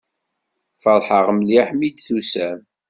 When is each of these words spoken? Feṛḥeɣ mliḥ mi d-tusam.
Feṛḥeɣ 0.83 1.27
mliḥ 1.31 1.67
mi 1.77 1.89
d-tusam. 1.93 2.59